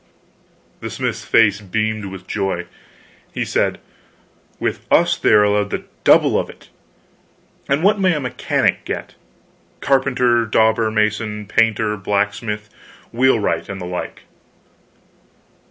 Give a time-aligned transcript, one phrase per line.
[0.79, 2.65] The smith's face beamed with joy.
[3.35, 3.79] He said:
[4.59, 6.69] "With us they are allowed the double of it!
[7.69, 9.13] And what may a mechanic get
[9.79, 12.67] carpenter, dauber, mason, painter, blacksmith,
[13.13, 14.23] wheelwright, and the like?"